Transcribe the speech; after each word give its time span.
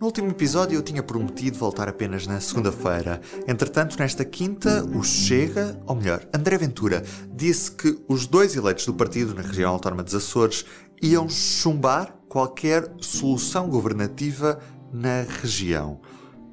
no 0.00 0.06
último 0.06 0.30
episódio 0.30 0.76
eu 0.76 0.82
tinha 0.82 1.02
prometido 1.02 1.58
voltar 1.58 1.88
apenas 1.88 2.26
na 2.26 2.40
segunda-feira. 2.40 3.20
Entretanto, 3.48 3.98
nesta 3.98 4.24
quinta, 4.24 4.84
o 4.84 5.02
Chega, 5.02 5.80
ou 5.86 5.96
melhor, 5.96 6.24
André 6.32 6.56
Ventura, 6.56 7.02
disse 7.32 7.72
que 7.72 7.98
os 8.06 8.26
dois 8.26 8.54
eleitos 8.54 8.86
do 8.86 8.94
partido 8.94 9.34
na 9.34 9.42
região 9.42 9.72
autónoma 9.72 10.04
dos 10.04 10.14
Açores 10.14 10.64
iam 11.02 11.28
chumbar 11.28 12.14
qualquer 12.28 12.88
solução 13.00 13.68
governativa 13.68 14.60
na 14.92 15.22
região. 15.22 16.00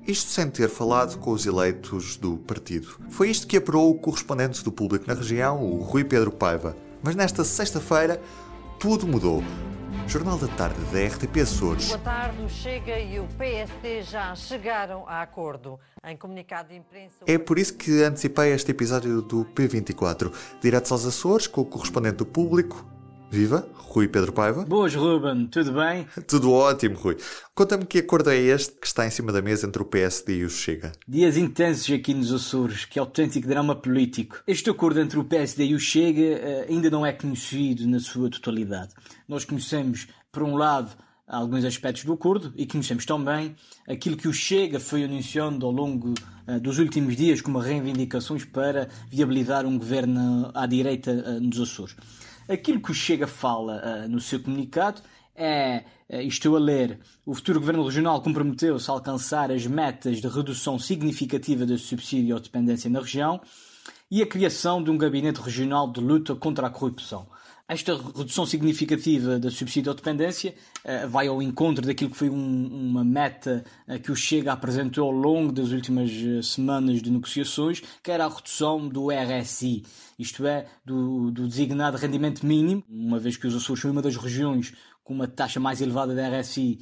Isto 0.07 0.31
sem 0.31 0.49
ter 0.49 0.69
falado 0.69 1.17
com 1.19 1.31
os 1.31 1.45
eleitos 1.45 2.17
do 2.17 2.37
partido. 2.37 2.99
Foi 3.09 3.29
isto 3.29 3.47
que 3.47 3.57
apurou 3.57 3.91
o 3.91 3.99
correspondente 3.99 4.63
do 4.63 4.71
público 4.71 5.05
na 5.07 5.13
região, 5.13 5.63
o 5.63 5.81
Rui 5.81 6.03
Pedro 6.03 6.31
Paiva. 6.31 6.75
Mas 7.03 7.15
nesta 7.15 7.43
sexta-feira, 7.43 8.19
tudo 8.79 9.07
mudou. 9.07 9.43
Jornal 10.07 10.37
da 10.37 10.47
Tarde 10.49 10.79
da 10.91 11.07
RTP 11.07 11.41
Açores. 11.41 11.87
Boa 11.87 11.99
tarde, 11.99 12.41
o 12.43 12.47
Chega 12.49 12.99
e 12.99 13.19
o 13.19 13.27
PSD 13.37 14.03
já 14.03 14.35
chegaram 14.35 15.03
a 15.07 15.21
acordo. 15.21 15.79
Em 16.05 16.15
comunicado 16.15 16.69
de 16.69 16.75
imprensa... 16.75 17.15
É 17.25 17.37
por 17.39 17.57
isso 17.57 17.75
que 17.75 18.03
antecipei 18.03 18.53
este 18.53 18.71
episódio 18.71 19.21
do 19.23 19.43
P24. 19.45 20.31
Diretos 20.61 20.91
aos 20.91 21.05
Açores, 21.05 21.47
com 21.47 21.61
o 21.61 21.65
correspondente 21.65 22.17
do 22.17 22.25
público, 22.25 22.85
Viva, 23.29 23.67
Rui 23.73 24.07
Pedro 24.07 24.31
Paiva. 24.31 24.65
Boas, 24.65 24.93
Ruben, 24.95 25.47
tudo 25.47 25.73
bem? 25.73 26.05
Tudo 26.27 26.51
ótimo, 26.51 26.95
Rui. 26.97 27.17
Conta-me 27.53 27.85
que 27.85 27.99
acordo 27.99 28.29
é 28.29 28.37
este 28.37 28.73
que 28.73 28.87
está 28.87 29.05
em 29.05 29.09
cima 29.09 29.31
da 29.31 29.41
mesa 29.41 29.67
entre 29.67 29.81
o 29.81 29.85
PSD 29.85 30.37
e 30.37 30.43
o 30.45 30.49
Chega. 30.49 30.91
Dias 31.07 31.37
intensos 31.37 31.93
aqui 31.93 32.13
nos 32.13 32.31
Açores, 32.31 32.85
que 32.85 32.99
autêntico 32.99 33.47
drama 33.47 33.75
político. 33.75 34.41
Este 34.47 34.69
acordo 34.69 34.99
entre 34.99 35.19
o 35.19 35.23
PSD 35.23 35.65
e 35.65 35.75
o 35.75 35.79
Chega 35.79 36.21
eh, 36.21 36.67
ainda 36.69 36.89
não 36.89 37.05
é 37.05 37.11
conhecido 37.11 37.87
na 37.87 37.99
sua 37.99 38.29
totalidade. 38.29 38.93
Nós 39.27 39.43
conhecemos, 39.43 40.07
por 40.31 40.43
um 40.43 40.55
lado, 40.55 40.91
alguns 41.27 41.65
aspectos 41.65 42.03
do 42.03 42.13
acordo 42.13 42.53
e 42.55 42.65
conhecemos 42.65 43.05
também 43.05 43.55
aquilo 43.87 44.15
que 44.15 44.27
o 44.27 44.33
Chega 44.33 44.79
foi 44.79 45.03
anunciando 45.03 45.65
ao 45.65 45.71
longo 45.71 46.13
uh, 46.47 46.59
dos 46.59 46.77
últimos 46.77 47.15
dias 47.15 47.41
como 47.41 47.59
reivindicações 47.59 48.45
para 48.45 48.87
viabilizar 49.09 49.65
um 49.65 49.77
governo 49.77 50.51
à 50.53 50.65
direita 50.65 51.11
uh, 51.11 51.39
nos 51.39 51.59
Açores. 51.59 51.95
Aquilo 52.47 52.79
que 52.79 52.91
o 52.91 52.93
Chega 52.93 53.25
fala 53.25 53.81
uh, 53.83 54.09
no 54.09 54.21
seu 54.21 54.39
comunicado 54.39 55.01
é, 55.35 55.83
uh, 56.07 56.21
estou 56.21 56.55
a 56.55 56.59
ler, 56.59 56.99
o 57.25 57.33
futuro 57.33 57.59
Governo 57.59 57.83
Regional 57.83 58.21
comprometeu-se 58.21 58.89
a 58.89 58.93
alcançar 58.93 59.51
as 59.51 59.65
metas 59.65 60.21
de 60.21 60.27
redução 60.27 60.77
significativa 60.77 61.65
do 61.65 61.75
subsídio 61.77 62.35
à 62.35 62.39
dependência 62.39 62.87
na 62.89 62.99
região 62.99 63.41
e 64.11 64.21
a 64.21 64.27
criação 64.27 64.83
de 64.83 64.91
um 64.91 64.97
gabinete 64.97 65.41
regional 65.41 65.91
de 65.91 65.99
luta 65.99 66.35
contra 66.35 66.67
a 66.67 66.69
corrupção. 66.69 67.27
Esta 67.67 67.95
redução 67.95 68.45
significativa 68.45 69.39
da 69.39 69.49
subsídio 69.49 69.91
à 69.91 69.95
dependência 69.95 70.53
uh, 70.83 71.09
vai 71.09 71.27
ao 71.27 71.41
encontro 71.41 71.83
daquilo 71.83 72.11
que 72.11 72.17
foi 72.17 72.29
um, 72.29 72.67
uma 72.67 73.03
meta 73.03 73.65
uh, 73.87 73.99
que 73.99 74.11
o 74.11 74.15
Chega 74.15 74.53
apresentou 74.53 75.05
ao 75.05 75.11
longo 75.11 75.51
das 75.51 75.71
últimas 75.71 76.11
uh, 76.11 76.43
semanas 76.43 77.01
de 77.01 77.09
negociações, 77.09 77.81
que 78.03 78.11
era 78.11 78.25
a 78.25 78.29
redução 78.29 78.87
do 78.87 79.07
RSI, 79.09 79.83
isto 80.19 80.45
é, 80.45 80.67
do, 80.85 81.31
do 81.31 81.47
designado 81.47 81.97
rendimento 81.97 82.45
mínimo, 82.45 82.83
uma 82.87 83.17
vez 83.17 83.35
que 83.35 83.47
os 83.47 83.55
Açores 83.55 83.81
são 83.81 83.89
uma 83.89 84.01
das 84.01 84.15
regiões 84.15 84.71
com 85.03 85.15
uma 85.15 85.27
taxa 85.27 85.59
mais 85.59 85.81
elevada 85.81 86.13
de 86.13 86.21
RSI 86.21 86.79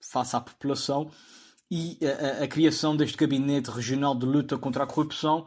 face 0.00 0.36
à 0.36 0.40
população, 0.40 1.10
e 1.68 1.98
a, 2.40 2.44
a 2.44 2.48
criação 2.48 2.96
deste 2.96 3.16
gabinete 3.16 3.70
regional 3.70 4.14
de 4.14 4.24
luta 4.26 4.56
contra 4.56 4.84
a 4.84 4.86
corrupção 4.86 5.46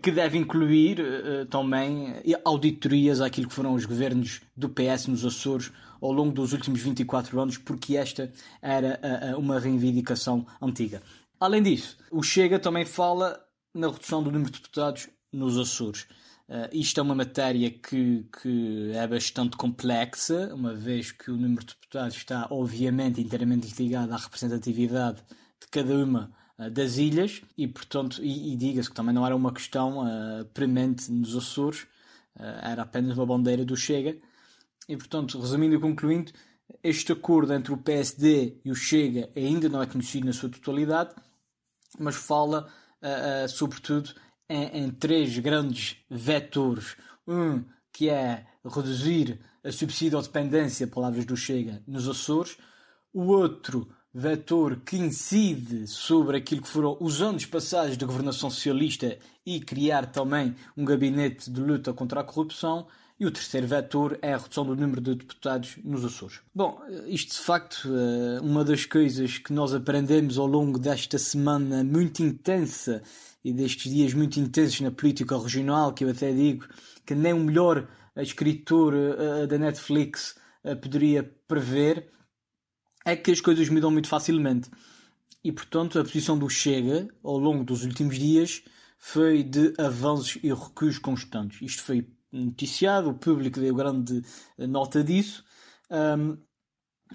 que 0.00 0.10
deve 0.10 0.38
incluir 0.38 1.00
uh, 1.00 1.46
também 1.46 2.14
auditorias 2.44 3.20
àquilo 3.20 3.48
que 3.48 3.54
foram 3.54 3.74
os 3.74 3.84
governos 3.84 4.40
do 4.56 4.68
PS 4.68 5.08
nos 5.08 5.24
Açores 5.24 5.72
ao 6.00 6.12
longo 6.12 6.32
dos 6.32 6.52
últimos 6.52 6.80
24 6.80 7.40
anos, 7.40 7.58
porque 7.58 7.96
esta 7.96 8.32
era 8.60 9.00
uh, 9.34 9.38
uma 9.38 9.58
reivindicação 9.58 10.46
antiga. 10.60 11.02
Além 11.38 11.62
disso, 11.62 11.96
o 12.10 12.22
Chega 12.22 12.58
também 12.58 12.84
fala 12.84 13.40
na 13.74 13.88
redução 13.88 14.22
do 14.22 14.30
número 14.30 14.50
de 14.50 14.58
deputados 14.58 15.08
nos 15.32 15.58
Açores. 15.58 16.06
Uh, 16.48 16.68
isto 16.72 17.00
é 17.00 17.02
uma 17.02 17.14
matéria 17.14 17.70
que, 17.70 18.26
que 18.40 18.92
é 18.94 19.06
bastante 19.06 19.56
complexa, 19.56 20.54
uma 20.54 20.74
vez 20.74 21.10
que 21.10 21.30
o 21.30 21.36
número 21.36 21.64
de 21.64 21.74
deputados 21.74 22.16
está, 22.16 22.46
obviamente, 22.50 23.20
inteiramente 23.20 23.74
ligado 23.82 24.12
à 24.12 24.16
representatividade 24.16 25.22
de 25.60 25.68
cada 25.70 25.94
uma 25.94 26.30
eh, 26.30 26.41
das 26.70 26.96
ilhas 26.96 27.42
e, 27.56 27.66
portanto, 27.66 28.22
e, 28.22 28.52
e 28.52 28.56
diga-se 28.56 28.88
que 28.88 28.94
também 28.94 29.14
não 29.14 29.26
era 29.26 29.34
uma 29.34 29.52
questão 29.52 30.00
uh, 30.00 30.44
premente 30.52 31.10
nos 31.10 31.36
Açores, 31.36 31.82
uh, 32.36 32.42
era 32.62 32.82
apenas 32.82 33.16
uma 33.16 33.26
bandeira 33.26 33.64
do 33.64 33.76
Chega. 33.76 34.16
E, 34.88 34.96
portanto, 34.96 35.38
resumindo 35.40 35.74
e 35.74 35.80
concluindo, 35.80 36.32
este 36.82 37.12
acordo 37.12 37.52
entre 37.52 37.72
o 37.72 37.78
PSD 37.78 38.60
e 38.64 38.70
o 38.70 38.74
Chega 38.74 39.30
ainda 39.36 39.68
não 39.68 39.82
é 39.82 39.86
conhecido 39.86 40.26
na 40.26 40.32
sua 40.32 40.48
totalidade, 40.48 41.14
mas 41.98 42.16
fala, 42.16 42.68
uh, 43.02 43.48
sobretudo, 43.48 44.14
em, 44.48 44.84
em 44.84 44.90
três 44.90 45.38
grandes 45.38 45.96
vetores. 46.10 46.96
Um, 47.26 47.64
que 47.92 48.08
é 48.08 48.46
reduzir 48.64 49.38
a 49.62 49.70
subsídio 49.70 50.18
à 50.18 50.22
dependência, 50.22 50.86
palavras 50.86 51.24
do 51.24 51.36
Chega, 51.36 51.82
nos 51.86 52.08
Açores. 52.08 52.56
O 53.12 53.24
outro, 53.26 53.88
vetor 54.14 54.80
que 54.84 54.96
incide 54.96 55.86
sobre 55.86 56.36
aquilo 56.36 56.62
que 56.62 56.68
foram 56.68 56.96
os 57.00 57.22
anos 57.22 57.46
passados 57.46 57.96
da 57.96 58.06
governação 58.06 58.50
socialista 58.50 59.18
e 59.44 59.60
criar 59.60 60.06
também 60.06 60.54
um 60.76 60.84
gabinete 60.84 61.50
de 61.50 61.60
luta 61.60 61.92
contra 61.92 62.20
a 62.20 62.24
corrupção. 62.24 62.86
E 63.18 63.26
o 63.26 63.30
terceiro 63.30 63.68
vetor 63.68 64.18
é 64.20 64.34
a 64.34 64.36
redução 64.36 64.66
do 64.66 64.74
número 64.74 65.00
de 65.00 65.14
deputados 65.14 65.76
nos 65.84 66.04
Açores. 66.04 66.40
Bom, 66.52 66.80
isto 67.06 67.32
de 67.32 67.38
facto 67.38 67.88
é 67.88 68.40
uma 68.40 68.64
das 68.64 68.84
coisas 68.84 69.38
que 69.38 69.52
nós 69.52 69.72
aprendemos 69.72 70.38
ao 70.38 70.46
longo 70.46 70.76
desta 70.76 71.18
semana 71.18 71.84
muito 71.84 72.20
intensa 72.20 73.00
e 73.44 73.52
destes 73.52 73.92
dias 73.92 74.12
muito 74.12 74.40
intensos 74.40 74.80
na 74.80 74.90
política 74.90 75.38
regional, 75.38 75.92
que 75.92 76.04
eu 76.04 76.10
até 76.10 76.32
digo 76.32 76.66
que 77.06 77.14
nem 77.14 77.32
o 77.32 77.38
melhor 77.38 77.86
escritor 78.16 78.94
eh, 78.94 79.46
da 79.46 79.58
Netflix 79.58 80.36
eh, 80.64 80.74
poderia 80.74 81.22
prever, 81.46 82.10
é 83.04 83.16
que 83.16 83.30
as 83.30 83.40
coisas 83.40 83.68
mudam 83.68 83.90
muito 83.90 84.08
facilmente. 84.08 84.70
E, 85.44 85.50
portanto, 85.50 85.98
a 85.98 86.04
posição 86.04 86.38
do 86.38 86.48
Chega, 86.48 87.08
ao 87.22 87.36
longo 87.36 87.64
dos 87.64 87.84
últimos 87.84 88.18
dias, 88.18 88.62
foi 88.96 89.42
de 89.42 89.74
avanços 89.76 90.38
e 90.42 90.52
recuos 90.52 90.98
constantes. 90.98 91.60
Isto 91.60 91.82
foi 91.82 92.06
noticiado, 92.30 93.10
o 93.10 93.14
público 93.14 93.58
deu 93.58 93.74
grande 93.74 94.22
nota 94.56 95.02
disso. 95.02 95.44
Um, 95.90 96.38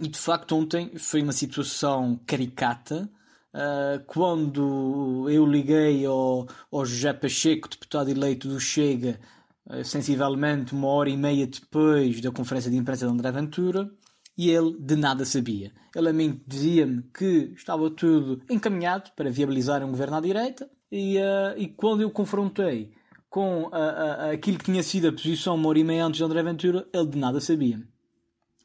e, 0.02 0.08
de 0.10 0.18
facto, 0.20 0.56
ontem 0.56 0.92
foi 0.98 1.22
uma 1.22 1.32
situação 1.32 2.20
caricata. 2.28 3.10
Uh, 3.54 4.04
quando 4.06 5.28
eu 5.30 5.46
liguei 5.46 6.06
ao, 6.06 6.48
ao 6.70 6.86
José 6.86 7.14
Pacheco, 7.14 7.70
deputado 7.70 8.10
eleito 8.10 8.50
do 8.50 8.60
Chega, 8.60 9.20
uh, 9.66 9.84
sensivelmente 9.86 10.74
uma 10.74 10.90
hora 10.90 11.10
e 11.10 11.18
meia 11.18 11.48
depois 11.48 12.20
da 12.20 12.32
conferência 12.32 12.70
de 12.70 12.78
imprensa 12.78 13.08
de 13.08 13.12
André 13.14 13.32
Ventura, 13.32 13.90
e 14.38 14.52
ele 14.52 14.76
de 14.80 14.96
nada 14.96 15.26
sabia. 15.26 15.72
Ele 15.96 16.10
a 16.10 16.14
mim 16.14 16.40
dizia-me 16.46 17.02
que 17.14 17.54
estava 17.56 17.90
tudo 17.90 18.42
encaminhado 18.50 19.12
para 19.16 19.32
viabilizar 19.32 19.84
um 19.84 19.90
governo 19.90 20.18
à 20.18 20.22
direita 20.22 20.70
e, 20.92 21.18
uh, 21.18 21.58
e 21.58 21.68
quando 21.68 22.02
eu 22.02 22.12
confrontei 22.12 22.92
com 23.30 23.64
uh, 23.64 23.68
uh, 23.68 24.32
aquilo 24.34 24.60
que 24.60 24.66
tinha 24.66 24.84
sido 24.84 25.08
a 25.08 25.12
posição 25.12 25.56
uma 25.56 25.68
hora 25.68 25.80
e 25.80 25.84
meia 25.84 26.06
antes 26.06 26.20
de 26.20 26.24
André 26.24 26.44
Ventura, 26.44 26.88
ele 26.94 27.08
de 27.08 27.18
nada 27.18 27.42
sabia. 27.42 27.82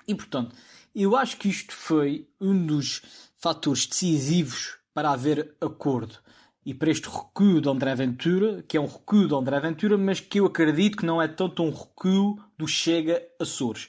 E 0.06 0.14
portanto, 0.14 0.54
eu 0.94 1.16
acho 1.16 1.38
que 1.38 1.48
isto 1.48 1.72
foi 1.72 2.28
um 2.38 2.66
dos 2.66 3.02
fatores 3.36 3.86
decisivos 3.86 4.76
para 4.92 5.10
haver 5.10 5.56
acordo 5.60 6.16
e 6.64 6.74
para 6.74 6.90
este 6.90 7.08
recuo 7.08 7.60
de 7.60 7.68
André 7.68 7.94
Ventura, 7.94 8.62
que 8.68 8.76
é 8.76 8.80
um 8.80 8.86
recuo 8.86 9.26
de 9.26 9.34
André 9.34 9.58
Ventura, 9.58 9.96
mas 9.96 10.20
que 10.20 10.38
eu 10.38 10.46
acredito 10.46 10.98
que 10.98 11.06
não 11.06 11.20
é 11.20 11.26
tanto 11.26 11.62
um 11.62 11.70
recuo 11.70 12.38
do 12.56 12.68
Chega 12.68 13.20
Açores 13.40 13.88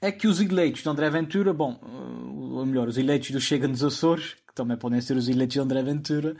é 0.00 0.12
que 0.12 0.28
os 0.28 0.40
eleitos 0.40 0.82
de 0.82 0.88
André 0.88 1.10
Ventura, 1.10 1.52
bom, 1.52 1.78
ou 1.82 2.64
melhor, 2.64 2.88
os 2.88 2.98
eleitos 2.98 3.30
do 3.30 3.40
Chega 3.40 3.66
nos 3.66 3.82
Açores, 3.82 4.36
que 4.46 4.54
também 4.54 4.76
podem 4.76 5.00
ser 5.00 5.16
os 5.16 5.28
eleitos 5.28 5.54
de 5.54 5.60
André 5.60 5.82
Ventura, 5.82 6.36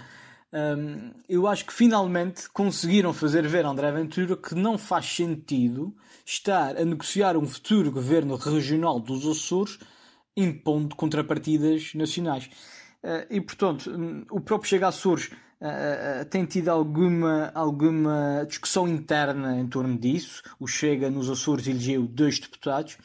um, 0.53 1.11
eu 1.29 1.47
acho 1.47 1.67
que 1.67 1.73
finalmente 1.73 2.49
conseguiram 2.51 3.13
fazer 3.13 3.47
ver 3.47 3.67
a 3.67 3.69
André 3.69 3.93
Ventura 3.93 4.37
que 4.37 4.55
não 4.55 4.79
faz 4.79 5.05
sentido 5.05 5.95
estar 6.25 6.77
a 6.77 6.85
negociar 6.85 7.37
um 7.37 7.47
futuro 7.47 7.91
governo 7.91 8.37
regional 8.37 8.99
dos 8.99 9.27
Açores 9.27 9.79
impondo 10.37 10.97
contrapartidas 10.97 11.93
nacionais. 11.95 12.49
Uh, 13.03 13.27
e, 13.29 13.41
portanto, 13.41 13.91
um, 13.91 14.25
o 14.31 14.41
próprio 14.41 14.71
Chega 14.71 14.89
Açores 14.89 15.27
uh, 15.61 16.23
uh, 16.23 16.25
tem 16.27 16.45
tido 16.47 16.69
alguma, 16.69 17.51
alguma 17.55 18.45
discussão 18.49 18.89
interna 18.89 19.61
em 19.61 19.67
torno 19.67 19.99
disso. 19.99 20.43
O 20.59 20.67
Chega 20.67 21.11
nos 21.11 21.29
Açores 21.29 21.67
elegeu 21.67 22.07
dois 22.07 22.39
deputados 22.39 22.97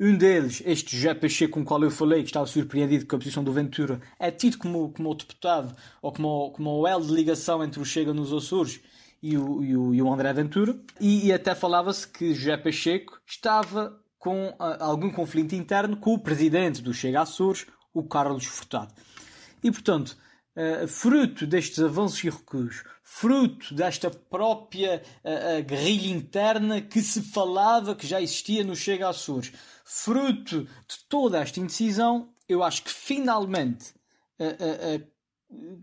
Um 0.00 0.16
deles, 0.16 0.62
este 0.64 0.96
José 0.96 1.12
Pacheco, 1.12 1.54
com 1.54 1.60
o 1.62 1.64
qual 1.64 1.82
eu 1.82 1.90
falei, 1.90 2.22
que 2.22 2.28
estava 2.28 2.46
surpreendido 2.46 3.04
com 3.04 3.16
a 3.16 3.18
posição 3.18 3.42
do 3.42 3.52
Ventura, 3.52 4.00
é 4.16 4.30
tido 4.30 4.56
como, 4.56 4.92
como 4.92 5.10
o 5.10 5.14
deputado 5.14 5.74
ou 6.00 6.12
como, 6.12 6.52
como 6.52 6.70
o 6.70 6.86
elo 6.86 7.04
de 7.04 7.12
ligação 7.12 7.64
entre 7.64 7.80
o 7.80 7.84
Chega 7.84 8.14
nos 8.14 8.32
Açores 8.32 8.80
e 9.20 9.36
o, 9.36 9.64
e 9.64 9.76
o, 9.76 9.94
e 9.94 10.00
o 10.00 10.12
André 10.12 10.32
Ventura. 10.32 10.78
E, 11.00 11.26
e 11.26 11.32
até 11.32 11.52
falava-se 11.52 12.06
que 12.06 12.32
José 12.32 12.56
Pacheco 12.56 13.20
estava 13.26 13.98
com 14.20 14.50
uh, 14.50 14.54
algum 14.78 15.10
conflito 15.10 15.56
interno 15.56 15.96
com 15.96 16.14
o 16.14 16.18
presidente 16.18 16.80
do 16.80 16.94
Chega 16.94 17.22
Açores, 17.22 17.66
o 17.92 18.04
Carlos 18.04 18.44
Furtado. 18.44 18.94
E, 19.64 19.70
portanto, 19.72 20.16
uh, 20.58 20.88
fruto 20.88 21.46
destes 21.46 21.78
avanços 21.78 22.22
e 22.24 22.30
recuos, 22.30 22.82
fruto 23.04 23.72
desta 23.74 24.10
própria 24.10 25.02
uh, 25.24 25.62
guerrilha 25.64 26.10
interna 26.10 26.80
que 26.80 27.00
se 27.00 27.22
falava 27.22 27.94
que 27.94 28.06
já 28.06 28.20
existia 28.20 28.64
no 28.64 28.74
Chega 28.74 29.08
Açores, 29.08 29.52
fruto 29.84 30.62
de 30.62 30.98
toda 31.08 31.38
esta 31.38 31.60
indecisão, 31.60 32.30
eu 32.48 32.62
acho 32.62 32.82
que 32.82 32.90
finalmente 32.90 33.94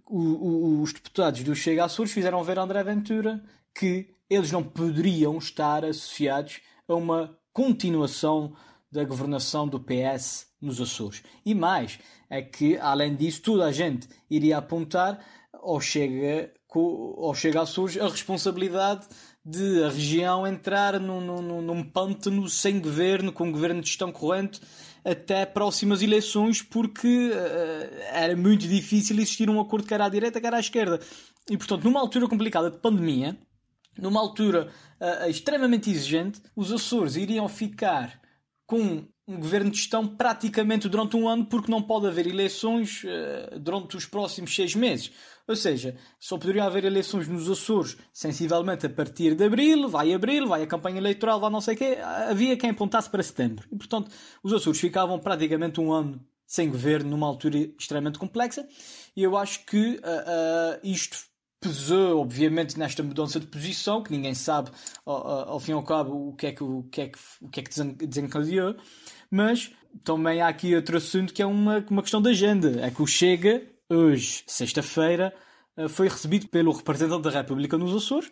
os 0.08 0.94
deputados 0.94 1.44
do 1.44 1.56
Chega 1.56 1.86
Açores 1.86 2.12
fizeram 2.12 2.44
ver 2.44 2.58
a 2.58 2.64
André 2.64 2.84
Ventura 2.84 3.44
que 3.74 4.16
eles 4.30 4.52
não 4.52 4.64
poderiam 4.64 5.38
estar 5.38 5.84
associados 5.84 6.62
a 6.88 6.96
uma 6.96 7.38
continuação 7.52 8.56
da 8.92 9.04
governação 9.04 9.68
do 9.68 9.80
PS 9.80 10.48
nos 10.66 10.82
Açores. 10.82 11.24
E 11.46 11.54
mais, 11.54 12.00
é 12.30 12.42
que, 12.42 12.78
além 12.78 13.16
disso, 13.16 13.42
toda 13.42 13.66
a 13.66 13.72
gente 13.72 14.08
iria 14.30 14.58
apontar 14.58 15.20
ao 15.54 15.80
Chega, 15.80 16.52
ao 16.74 17.34
Chega 17.34 17.62
Açores 17.62 17.98
a 17.98 18.08
responsabilidade 18.08 19.08
de 19.46 19.84
a 19.84 19.90
região 19.90 20.48
entrar 20.48 21.00
num, 21.00 21.22
num, 21.22 21.62
num 21.62 21.84
pântano 21.84 22.50
sem 22.50 22.80
governo, 22.80 23.32
com 23.32 23.48
um 23.48 23.52
governo 23.52 23.80
de 23.80 23.88
gestão 23.88 24.12
corrente, 24.12 24.60
até 25.04 25.46
próximas 25.46 26.02
eleições, 26.02 26.64
porque 26.64 27.30
uh, 27.30 27.96
era 28.12 28.36
muito 28.36 28.68
difícil 28.68 29.16
existir 29.18 29.48
um 29.48 29.62
acordo 29.62 29.88
quer 29.88 30.02
à 30.02 30.10
direita, 30.10 30.42
quer 30.42 30.54
à 30.54 30.60
esquerda. 30.60 31.00
E, 31.48 31.56
portanto, 31.56 31.84
numa 31.84 32.00
altura 32.00 32.28
complicada 32.28 32.72
de 32.72 32.80
pandemia, 32.80 33.38
numa 34.00 34.20
altura 34.20 34.72
uh, 35.00 35.30
extremamente 35.30 35.92
exigente, 35.92 36.42
os 36.56 36.72
Açores 36.72 37.16
iriam 37.16 37.48
ficar 37.48 38.20
com 38.66 39.08
um 39.28 39.40
governo 39.40 39.72
de 39.72 39.78
gestão 39.78 40.08
praticamente 40.08 40.88
durante 40.88 41.16
um 41.18 41.28
ano, 41.28 41.46
porque 41.46 41.72
não 41.72 41.82
pode 41.82 42.08
haver 42.08 42.28
eleições 42.28 43.04
uh, 43.04 43.60
durante 43.60 43.98
os 43.98 44.06
próximos 44.06 44.54
seis 44.54 44.76
meses. 44.76 45.12
Ou 45.48 45.56
seja, 45.56 45.96
só 46.20 46.38
poderiam 46.38 46.66
haver 46.66 46.86
eleições 46.86 47.28
nos 47.28 47.50
Açores 47.50 47.98
sensivelmente 48.12 48.86
a 48.86 48.90
partir 48.90 49.36
de 49.36 49.44
abril, 49.44 49.88
vai 49.88 50.14
abril, 50.14 50.48
vai 50.48 50.64
a 50.64 50.68
campanha 50.68 50.98
eleitoral, 50.98 51.40
vai 51.40 51.50
não 51.50 51.62
sei 51.62 51.76
o 51.76 51.78
quê. 51.78 51.98
Havia 52.30 52.58
quem 52.58 52.72
apontasse 52.72 53.10
para 53.10 53.22
setembro. 53.22 53.68
E, 53.72 53.76
portanto, 53.76 54.12
os 54.44 54.54
Açores 54.54 54.80
ficavam 54.80 55.20
praticamente 55.20 55.80
um 55.80 55.92
ano 55.92 56.24
sem 56.48 56.70
governo, 56.70 57.10
numa 57.10 57.28
altura 57.28 57.58
extremamente 57.80 58.20
complexa. 58.20 58.68
E 59.16 59.24
eu 59.24 59.36
acho 59.38 59.66
que 59.66 59.96
uh, 59.96 59.98
uh, 59.98 60.80
isto 60.84 61.18
pesou, 61.60 62.22
obviamente, 62.22 62.78
nesta 62.78 63.02
mudança 63.02 63.40
de 63.40 63.48
posição, 63.48 64.04
que 64.04 64.12
ninguém 64.12 64.36
sabe, 64.36 64.70
ao, 65.04 65.50
ao 65.50 65.60
fim 65.60 65.72
e 65.72 65.74
ao 65.74 65.84
cabo, 65.84 66.30
o 66.30 66.36
que 66.36 66.48
é 66.48 66.52
que, 66.52 66.64
o 66.64 66.84
que, 66.84 67.02
é 67.02 67.08
que, 67.08 67.20
o 67.42 67.50
que, 67.50 67.60
é 67.60 67.64
que 67.64 68.06
desencadeou. 68.06 68.76
Mas 69.30 69.72
também 70.04 70.42
há 70.42 70.48
aqui 70.48 70.76
outro 70.76 70.98
assunto 70.98 71.34
que 71.34 71.42
é 71.42 71.46
uma, 71.46 71.86
uma 71.90 72.02
questão 72.02 72.22
de 72.22 72.30
agenda. 72.30 72.86
É 72.86 72.92
que 72.92 73.02
o 73.02 73.08
Chega, 73.08 73.62
hoje, 73.90 74.44
sexta-feira, 74.48 75.34
eh, 75.78 75.88
foi 75.88 76.08
recebido 76.08 76.48
pelo 76.48 76.72
representante 76.72 77.24
da 77.24 77.30
República 77.30 77.78
nos 77.78 77.96
Açores, 77.96 78.32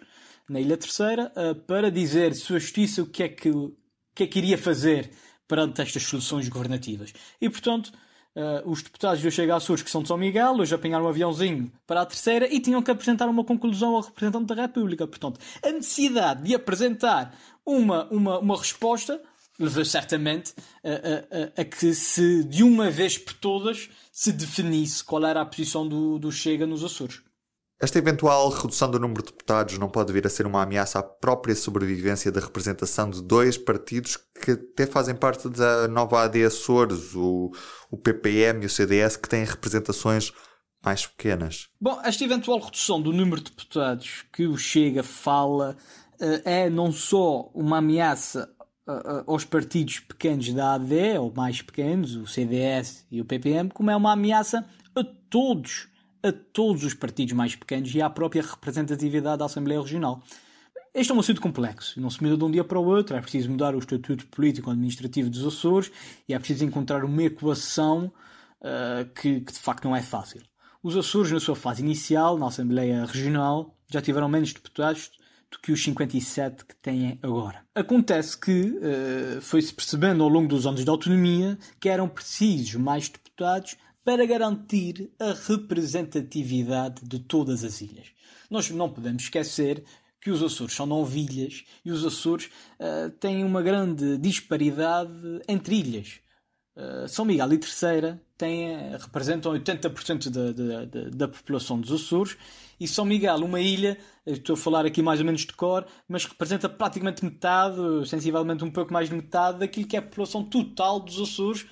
na 0.49 0.59
Ilha 0.59 0.77
Terceira, 0.77 1.31
eh, 1.35 1.53
para 1.53 1.89
dizer 1.91 2.33
sua 2.35 2.59
justiça 2.59 3.01
o 3.01 3.05
que 3.05 3.23
é 3.23 3.29
que, 3.29 3.49
o 3.49 3.75
que, 4.15 4.23
é 4.23 4.27
que 4.27 4.39
iria 4.39 4.57
fazer 4.57 5.11
perante 5.47 5.81
estas 5.81 6.03
soluções 6.03 6.49
governativas. 6.49 7.13
E, 7.39 7.49
portanto, 7.49 7.91
Uh, 8.35 8.67
os 8.67 8.81
deputados 8.81 9.21
do 9.21 9.29
Chega 9.29 9.55
Açores, 9.55 9.83
que 9.83 9.91
são 9.91 10.01
de 10.01 10.07
São 10.07 10.17
Miguel, 10.17 10.53
hoje 10.55 10.73
apanharam 10.73 11.05
um 11.05 11.07
aviãozinho 11.07 11.71
para 11.85 12.01
a 12.01 12.05
terceira 12.05 12.51
e 12.51 12.59
tinham 12.59 12.81
que 12.81 12.89
apresentar 12.89 13.29
uma 13.29 13.43
conclusão 13.43 13.95
ao 13.95 14.01
representante 14.01 14.47
da 14.47 14.55
República. 14.55 15.05
Portanto, 15.05 15.39
a 15.63 15.71
necessidade 15.71 16.41
de 16.41 16.55
apresentar 16.55 17.37
uma, 17.63 18.05
uma, 18.05 18.39
uma 18.39 18.57
resposta 18.57 19.21
levou 19.63 19.85
certamente 19.85 20.53
a, 20.83 21.59
a, 21.59 21.61
a, 21.61 21.65
que 21.65 21.93
se 21.93 22.43
de 22.43 22.63
uma 22.63 22.89
vez 22.89 23.17
por 23.17 23.33
todas 23.33 23.89
se 24.11 24.31
definisse 24.31 25.03
qual 25.03 25.25
era 25.25 25.41
a 25.41 25.45
posição 25.45 25.87
do, 25.87 26.19
do 26.19 26.31
Chega 26.31 26.67
nos 26.67 26.83
Açores. 26.83 27.21
Esta 27.83 27.97
eventual 27.97 28.49
redução 28.49 28.89
do 28.89 28.97
número 28.97 29.21
de 29.21 29.31
deputados 29.31 29.77
não 29.77 29.89
pode 29.89 30.13
vir 30.13 30.25
a 30.25 30.29
ser 30.29 30.45
uma 30.45 30.61
ameaça 30.61 30.99
à 30.99 31.03
própria 31.03 31.53
sobrevivência 31.53 32.31
da 32.31 32.39
representação 32.39 33.09
de 33.09 33.21
dois 33.21 33.57
partidos 33.57 34.17
que 34.41 34.51
até 34.51 34.85
fazem 34.85 35.13
parte 35.13 35.49
da 35.49 35.85
nova 35.89 36.23
AD 36.23 36.45
Açores, 36.45 37.13
o, 37.13 37.51
o 37.91 37.97
PPM 37.97 38.63
e 38.63 38.67
o 38.67 38.69
CDS, 38.69 39.17
que 39.17 39.27
têm 39.27 39.43
representações 39.43 40.31
mais 40.81 41.05
pequenas. 41.05 41.67
Bom, 41.79 41.99
esta 42.03 42.23
eventual 42.23 42.59
redução 42.59 43.01
do 43.01 43.11
número 43.11 43.41
de 43.41 43.51
deputados 43.51 44.23
que 44.31 44.47
o 44.47 44.57
Chega 44.57 45.03
fala 45.03 45.75
eh, 46.21 46.41
é 46.45 46.69
não 46.69 46.91
só 46.91 47.49
uma 47.53 47.79
ameaça 47.79 48.52
aos 49.25 49.45
partidos 49.45 49.99
pequenos 49.99 50.51
da 50.53 50.73
AD, 50.73 51.17
ou 51.17 51.33
mais 51.33 51.61
pequenos, 51.61 52.15
o 52.15 52.27
CDS 52.27 53.05
e 53.09 53.21
o 53.21 53.25
PPM, 53.25 53.69
como 53.69 53.89
é 53.89 53.95
uma 53.95 54.11
ameaça 54.11 54.65
a 54.95 55.03
todos, 55.29 55.87
a 56.21 56.31
todos 56.31 56.83
os 56.83 56.93
partidos 56.93 57.33
mais 57.33 57.55
pequenos 57.55 57.93
e 57.95 58.01
à 58.01 58.09
própria 58.09 58.41
representatividade 58.41 59.39
da 59.39 59.45
Assembleia 59.45 59.81
Regional. 59.81 60.21
Este 60.93 61.11
é 61.11 61.15
um 61.15 61.19
assunto 61.19 61.41
complexo, 61.41 61.99
não 61.99 62.09
se 62.09 62.21
muda 62.21 62.37
de 62.37 62.43
um 62.43 62.51
dia 62.51 62.63
para 62.63 62.77
o 62.77 62.85
outro, 62.85 63.15
é 63.15 63.21
preciso 63.21 63.49
mudar 63.49 63.73
o 63.73 63.79
estatuto 63.79 64.27
político-administrativo 64.27 65.29
dos 65.29 65.43
Açores 65.43 65.91
e 66.29 66.35
é 66.35 66.37
preciso 66.37 66.65
encontrar 66.65 67.03
uma 67.03 67.23
equação 67.23 68.11
uh, 68.61 69.11
que, 69.15 69.41
que 69.41 69.53
de 69.53 69.59
facto 69.59 69.85
não 69.85 69.95
é 69.95 70.03
fácil. 70.03 70.41
Os 70.83 70.95
Açores, 70.95 71.31
na 71.31 71.39
sua 71.39 71.55
fase 71.55 71.81
inicial, 71.81 72.37
na 72.37 72.47
Assembleia 72.47 73.05
Regional, 73.05 73.75
já 73.89 74.01
tiveram 74.01 74.29
menos 74.29 74.53
deputados 74.53 75.09
do 75.53 75.59
que 75.59 75.71
os 75.71 75.83
57 75.83 76.65
que 76.65 76.75
têm 76.75 77.19
agora. 77.21 77.63
Acontece 77.75 78.37
que 78.37 78.61
uh, 78.61 79.41
foi-se 79.41 79.73
percebendo 79.73 80.23
ao 80.23 80.29
longo 80.29 80.47
dos 80.47 80.65
anos 80.65 80.83
de 80.83 80.89
autonomia 80.89 81.57
que 81.79 81.89
eram 81.89 82.09
precisos 82.09 82.75
mais 82.75 83.07
deputados 83.07 83.75
para 84.03 84.25
garantir 84.25 85.11
a 85.19 85.33
representatividade 85.47 87.05
de 87.05 87.19
todas 87.19 87.63
as 87.63 87.81
ilhas. 87.81 88.07
Nós 88.49 88.69
não 88.69 88.89
podemos 88.89 89.23
esquecer 89.23 89.83
que 90.19 90.31
os 90.31 90.41
Açores 90.41 90.73
são 90.73 90.85
nove 90.85 91.19
ilhas 91.19 91.63
e 91.85 91.91
os 91.91 92.05
Açores 92.05 92.49
uh, 92.79 93.09
têm 93.11 93.43
uma 93.43 93.61
grande 93.61 94.17
disparidade 94.17 95.11
entre 95.47 95.75
ilhas. 95.75 96.19
Uh, 96.75 97.07
São 97.07 97.23
Miguel 97.23 97.53
e 97.53 97.57
Terceira 97.57 98.21
têm, 98.37 98.97
representam 98.97 99.53
80% 99.53 100.29
da, 100.29 100.51
da, 100.51 100.85
da, 100.85 101.09
da 101.09 101.27
população 101.27 101.79
dos 101.79 101.91
Açores 101.91 102.35
e 102.79 102.87
São 102.87 103.05
Miguel, 103.05 103.37
uma 103.37 103.61
ilha, 103.61 103.97
estou 104.25 104.55
a 104.55 104.57
falar 104.57 104.85
aqui 104.85 105.01
mais 105.01 105.19
ou 105.19 105.25
menos 105.25 105.41
de 105.41 105.53
cor, 105.53 105.85
mas 106.07 106.25
representa 106.25 106.67
praticamente 106.67 107.23
metade, 107.23 107.77
sensivelmente 108.07 108.63
um 108.63 108.71
pouco 108.71 108.91
mais 108.91 109.09
de 109.09 109.15
metade 109.15 109.59
daquilo 109.59 109.87
que 109.87 109.95
é 109.95 109.99
a 109.99 110.01
população 110.01 110.43
total 110.43 110.99
dos 110.99 111.19
Açores. 111.19 111.65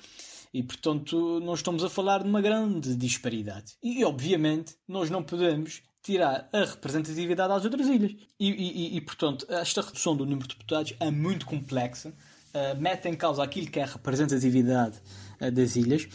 E, 0.54 0.62
portanto, 0.62 1.40
nós 1.40 1.58
estamos 1.60 1.82
a 1.82 1.88
falar 1.88 2.22
de 2.22 2.28
uma 2.28 2.40
grande 2.40 2.94
disparidade. 2.94 3.72
E, 3.82 4.04
obviamente, 4.04 4.76
nós 4.86 5.08
não 5.08 5.22
podemos 5.22 5.82
tirar 6.02 6.48
a 6.52 6.64
representatividade 6.64 7.52
às 7.52 7.64
outras 7.64 7.86
ilhas. 7.86 8.12
E, 8.38 8.50
e, 8.50 8.96
e 8.96 9.00
portanto, 9.00 9.46
esta 9.48 9.80
redução 9.80 10.16
do 10.16 10.24
número 10.24 10.46
de 10.46 10.54
deputados 10.54 10.94
é 11.00 11.10
muito 11.10 11.46
complexa, 11.46 12.14
uh, 12.54 12.80
mete 12.80 13.08
em 13.08 13.14
causa 13.14 13.42
aquilo 13.42 13.68
que 13.68 13.80
é 13.80 13.82
a 13.82 13.86
representatividade 13.86 14.98
uh, 15.40 15.50
das 15.50 15.76
ilhas 15.76 16.08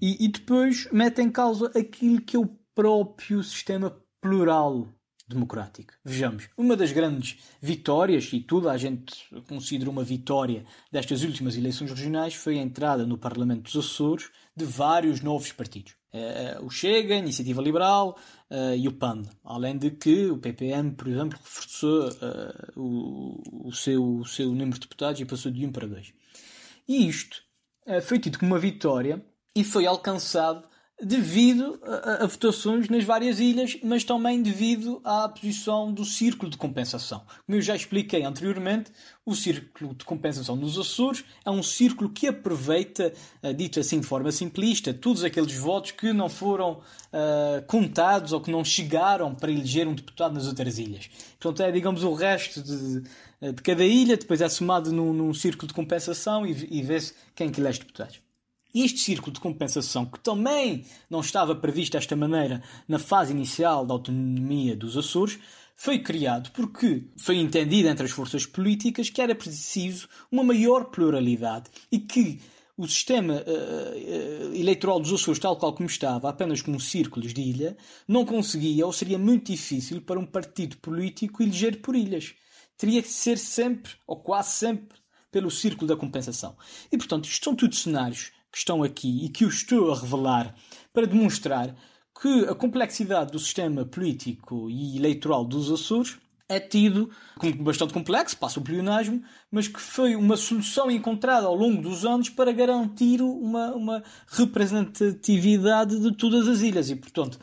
e, 0.00 0.24
e 0.24 0.28
depois 0.28 0.88
mete 0.92 1.20
em 1.22 1.30
causa 1.30 1.70
aquilo 1.78 2.20
que 2.20 2.36
é 2.36 2.38
o 2.38 2.50
próprio 2.74 3.42
sistema 3.42 3.96
plural 4.20 4.88
democrático. 5.28 5.94
Vejamos, 6.04 6.48
uma 6.56 6.76
das 6.76 6.92
grandes 6.92 7.38
vitórias, 7.60 8.30
e 8.32 8.40
toda 8.40 8.70
a 8.70 8.76
gente 8.76 9.14
considera 9.48 9.90
uma 9.90 10.04
vitória 10.04 10.64
destas 10.90 11.22
últimas 11.22 11.56
eleições 11.56 11.90
regionais, 11.90 12.34
foi 12.34 12.58
a 12.58 12.62
entrada 12.62 13.06
no 13.06 13.18
Parlamento 13.18 13.62
dos 13.62 13.76
Açores 13.76 14.30
de 14.56 14.64
vários 14.64 15.20
novos 15.20 15.52
partidos. 15.52 15.94
Uh, 16.12 16.66
o 16.66 16.70
Chega, 16.70 17.14
a 17.14 17.18
Iniciativa 17.18 17.62
Liberal 17.62 18.18
uh, 18.50 18.74
e 18.76 18.86
o 18.86 18.92
PAN. 18.92 19.22
Além 19.42 19.78
de 19.78 19.90
que 19.90 20.26
o 20.26 20.36
PPM, 20.36 20.92
por 20.92 21.08
exemplo, 21.08 21.38
reforçou 21.42 22.08
uh, 22.08 22.80
o, 22.80 23.68
o, 23.68 23.72
seu, 23.72 24.18
o 24.18 24.26
seu 24.26 24.48
número 24.48 24.74
de 24.74 24.80
deputados 24.80 25.20
e 25.20 25.24
passou 25.24 25.50
de 25.50 25.64
1 25.64 25.72
para 25.72 25.86
2. 25.86 26.12
E 26.86 27.08
isto 27.08 27.42
foi 28.02 28.18
tido 28.18 28.38
como 28.38 28.52
uma 28.52 28.60
vitória 28.60 29.24
e 29.56 29.64
foi 29.64 29.86
alcançado 29.86 30.68
devido 31.02 31.80
a, 31.82 32.24
a, 32.24 32.26
votações 32.26 32.88
nas 32.88 33.02
várias 33.02 33.40
ilhas, 33.40 33.76
mas 33.82 34.04
também 34.04 34.40
devido 34.40 35.00
à 35.02 35.28
posição 35.28 35.92
do 35.92 36.04
círculo 36.04 36.48
de 36.50 36.56
compensação. 36.56 37.22
Como 37.44 37.58
eu 37.58 37.62
já 37.62 37.74
expliquei 37.74 38.22
anteriormente, 38.22 38.92
o 39.26 39.34
círculo 39.34 39.94
de 39.94 40.04
compensação 40.04 40.54
nos 40.54 40.78
Açores 40.78 41.24
é 41.44 41.50
um 41.50 41.62
círculo 41.62 42.08
que 42.08 42.28
aproveita, 42.28 43.12
uh, 43.42 43.52
dito 43.52 43.80
assim 43.80 43.98
de 43.98 44.06
forma 44.06 44.30
simplista, 44.30 44.94
todos 44.94 45.24
aqueles 45.24 45.54
votos 45.54 45.90
que 45.90 46.12
não 46.12 46.28
foram 46.28 46.80
uh, 47.12 47.62
contados 47.66 48.32
ou 48.32 48.40
que 48.40 48.50
não 48.50 48.64
chegaram 48.64 49.34
para 49.34 49.50
eleger 49.50 49.88
um 49.88 49.94
deputado 49.94 50.34
nas 50.34 50.46
outras 50.46 50.78
ilhas. 50.78 51.10
Portanto, 51.40 51.66
é, 51.66 51.72
digamos, 51.72 52.04
o 52.04 52.14
resto 52.14 52.62
de, 52.62 53.00
de 53.52 53.62
cada 53.62 53.84
ilha, 53.84 54.16
depois 54.16 54.40
é 54.40 54.48
somado 54.48 54.92
num, 54.92 55.12
num 55.12 55.34
círculo 55.34 55.66
de 55.66 55.74
compensação 55.74 56.46
e, 56.46 56.50
e 56.70 56.82
vê-se 56.82 57.12
quem 57.34 57.50
que 57.50 57.60
elege 57.60 57.80
deputados. 57.80 58.20
Este 58.74 59.00
círculo 59.00 59.32
de 59.32 59.40
compensação, 59.40 60.06
que 60.06 60.18
também 60.18 60.84
não 61.10 61.20
estava 61.20 61.54
previsto 61.54 61.92
desta 61.92 62.16
maneira 62.16 62.62
na 62.88 62.98
fase 62.98 63.32
inicial 63.32 63.84
da 63.84 63.92
autonomia 63.92 64.74
dos 64.74 64.96
Açores, 64.96 65.38
foi 65.74 65.98
criado 65.98 66.50
porque 66.52 67.08
foi 67.16 67.36
entendido 67.36 67.88
entre 67.88 68.06
as 68.06 68.12
forças 68.12 68.46
políticas 68.46 69.10
que 69.10 69.20
era 69.20 69.34
preciso 69.34 70.08
uma 70.30 70.42
maior 70.42 70.86
pluralidade 70.86 71.70
e 71.90 71.98
que 71.98 72.40
o 72.76 72.86
sistema 72.86 73.44
uh, 73.46 74.54
eleitoral 74.54 74.98
dos 74.98 75.12
Açores, 75.12 75.38
tal 75.38 75.56
qual 75.56 75.74
como 75.74 75.88
estava, 75.88 76.28
apenas 76.28 76.62
como 76.62 76.80
círculos 76.80 77.34
de 77.34 77.42
ilha, 77.42 77.76
não 78.08 78.24
conseguia 78.24 78.86
ou 78.86 78.92
seria 78.92 79.18
muito 79.18 79.52
difícil 79.52 80.00
para 80.00 80.18
um 80.18 80.26
partido 80.26 80.78
político 80.78 81.42
eleger 81.42 81.82
por 81.82 81.94
ilhas. 81.94 82.34
Teria 82.78 83.02
que 83.02 83.08
ser 83.08 83.36
sempre, 83.36 83.92
ou 84.06 84.16
quase 84.16 84.52
sempre, 84.52 84.98
pelo 85.30 85.50
círculo 85.50 85.86
da 85.86 85.96
compensação. 85.96 86.56
E, 86.90 86.96
portanto, 86.96 87.26
isto 87.26 87.44
são 87.44 87.54
tudo 87.54 87.74
cenários 87.74 88.32
que 88.52 88.58
estão 88.58 88.82
aqui 88.82 89.24
e 89.24 89.30
que 89.30 89.44
eu 89.44 89.48
estou 89.48 89.90
a 89.90 89.98
revelar 89.98 90.54
para 90.92 91.06
demonstrar 91.06 91.74
que 92.20 92.44
a 92.44 92.54
complexidade 92.54 93.32
do 93.32 93.38
sistema 93.38 93.84
político 93.84 94.70
e 94.70 94.96
eleitoral 94.96 95.44
dos 95.44 95.72
Açores 95.72 96.18
é 96.48 96.60
tido 96.60 97.10
como 97.38 97.64
bastante 97.64 97.94
complexo, 97.94 98.36
passa 98.36 98.60
o 98.60 98.62
pleonasmo, 98.62 99.22
mas 99.50 99.66
que 99.66 99.80
foi 99.80 100.14
uma 100.14 100.36
solução 100.36 100.90
encontrada 100.90 101.46
ao 101.46 101.54
longo 101.54 101.80
dos 101.80 102.04
anos 102.04 102.28
para 102.28 102.52
garantir 102.52 103.22
uma, 103.22 103.72
uma 103.74 104.02
representatividade 104.28 105.98
de 105.98 106.14
todas 106.14 106.46
as 106.46 106.60
ilhas. 106.60 106.90
E, 106.90 106.96
portanto, 106.96 107.38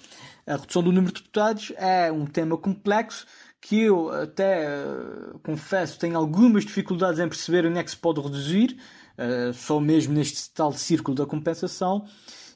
a 0.46 0.58
redução 0.58 0.84
do 0.84 0.92
número 0.92 1.12
de 1.12 1.22
deputados 1.22 1.74
é 1.76 2.12
um 2.12 2.26
tema 2.26 2.56
complexo 2.56 3.26
que 3.62 3.82
eu 3.82 4.10
até 4.10 4.66
eh, 4.66 5.34
confesso 5.44 6.00
tenho 6.00 6.18
algumas 6.18 6.66
dificuldades 6.66 7.20
em 7.20 7.28
perceber 7.28 7.66
onde 7.66 7.78
é 7.78 7.84
que 7.84 7.92
se 7.92 7.98
pode 7.98 8.22
reduzir 8.22 8.78
uh, 9.20 9.54
só 9.54 9.80
mesmo 9.80 10.14
neste 10.14 10.50
tal 10.52 10.72
círculo 10.72 11.16
da 11.16 11.26
compensação 11.26 12.06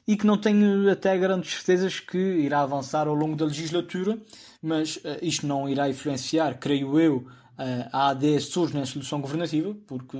e 0.06 0.16
que 0.16 0.26
não 0.26 0.38
tenho 0.38 0.90
até 0.90 1.16
grandes 1.16 1.52
certezas 1.52 2.00
que 2.00 2.18
irá 2.18 2.62
avançar 2.62 3.06
ao 3.06 3.14
longo 3.14 3.36
da 3.36 3.44
legislatura, 3.44 4.18
mas 4.62 4.96
uh, 4.96 5.18
isto 5.22 5.46
não 5.46 5.68
irá 5.68 5.88
influenciar, 5.88 6.58
creio 6.58 6.98
eu, 6.98 7.16
uh, 7.18 7.88
a 7.92 8.08
AD 8.08 8.40
surge 8.40 8.74
na 8.74 8.86
solução 8.86 9.20
governativa, 9.20 9.74
porque 9.86 10.18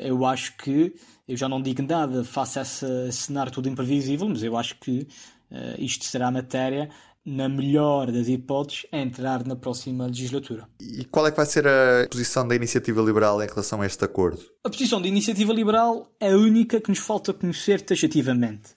eu 0.00 0.24
acho 0.24 0.56
que, 0.56 0.94
eu 1.28 1.36
já 1.36 1.48
não 1.48 1.60
digo 1.60 1.82
nada 1.82 2.24
face 2.24 2.58
a 2.58 2.62
esse 2.62 3.12
cenário 3.12 3.52
todo 3.52 3.68
imprevisível, 3.68 4.28
mas 4.28 4.42
eu 4.42 4.56
acho 4.56 4.76
que 4.78 5.06
isto 5.78 6.06
será 6.06 6.30
matéria 6.30 6.88
na 7.24 7.48
melhor 7.48 8.10
das 8.10 8.28
hipóteses, 8.28 8.86
a 8.90 8.98
entrar 8.98 9.46
na 9.46 9.54
próxima 9.54 10.06
legislatura. 10.06 10.68
E 10.80 11.04
qual 11.04 11.26
é 11.26 11.30
que 11.30 11.36
vai 11.36 11.46
ser 11.46 11.66
a 11.66 12.08
posição 12.10 12.46
da 12.46 12.54
Iniciativa 12.56 13.00
Liberal 13.00 13.42
em 13.42 13.46
relação 13.46 13.80
a 13.80 13.86
este 13.86 14.04
acordo? 14.04 14.42
A 14.64 14.70
posição 14.70 15.00
da 15.00 15.08
Iniciativa 15.08 15.52
Liberal 15.52 16.10
é 16.18 16.32
a 16.32 16.36
única 16.36 16.80
que 16.80 16.90
nos 16.90 16.98
falta 16.98 17.32
conhecer 17.32 17.80
taxativamente. 17.80 18.70